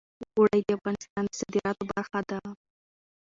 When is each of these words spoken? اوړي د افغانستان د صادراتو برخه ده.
اوړي 0.35 0.59
د 0.65 0.69
افغانستان 0.77 1.23
د 1.27 1.31
صادراتو 1.39 1.83
برخه 1.91 2.19
ده. 2.29 2.39